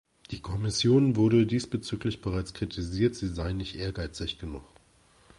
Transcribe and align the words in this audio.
Die 0.31 0.39
Kommission 0.41 1.15
wurde 1.15 1.45
diesbezüglich 1.45 2.21
bereits 2.23 2.55
kritisiert, 2.55 3.13
sie 3.13 3.27
sei 3.27 3.53
nicht 3.53 3.75
ehrgeizig 3.75 4.39
genug. 4.39 4.63